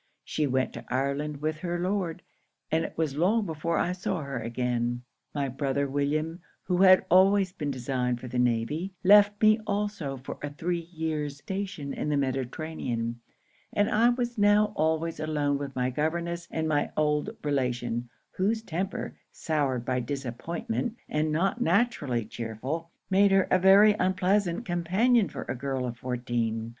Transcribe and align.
She 0.23 0.47
went 0.47 0.73
to 0.73 0.85
Ireland 0.91 1.41
with 1.43 1.57
her 1.59 1.77
Lord; 1.79 2.23
and 2.71 2.83
it 2.83 2.97
was 2.97 3.17
long 3.17 3.45
before 3.45 3.77
I 3.77 3.91
saw 3.91 4.21
her 4.21 4.39
again. 4.39 5.03
'My 5.35 5.47
brother 5.47 5.87
William, 5.87 6.39
who 6.63 6.77
had 6.77 7.05
always 7.11 7.51
been 7.53 7.69
designed 7.69 8.19
for 8.19 8.27
the 8.27 8.39
navy, 8.39 8.95
left 9.03 9.39
me 9.43 9.59
also 9.67 10.17
for 10.17 10.39
a 10.41 10.49
three 10.51 10.87
years 10.91 11.37
station 11.37 11.93
in 11.93 12.09
the 12.09 12.17
Mediterranean; 12.17 13.19
and 13.73 13.91
I 13.91 14.09
was 14.09 14.39
now 14.39 14.73
always 14.75 15.19
alone 15.19 15.59
with 15.59 15.75
my 15.75 15.91
governess 15.91 16.47
and 16.49 16.67
my 16.67 16.89
old 16.97 17.29
relation, 17.43 18.09
whose 18.37 18.63
temper, 18.63 19.19
soured 19.31 19.85
by 19.85 19.99
disappointment 19.99 20.97
and 21.09 21.31
not 21.31 21.61
naturally 21.61 22.25
chearful, 22.25 22.89
made 23.11 23.29
her 23.29 23.47
a 23.51 23.59
very 23.59 23.93
unpleasant 23.99 24.65
companion 24.65 25.29
for 25.29 25.43
a 25.43 25.53
girl 25.53 25.85
of 25.85 25.95
fourteen. 25.95 26.69